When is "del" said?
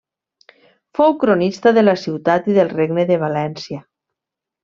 2.59-2.73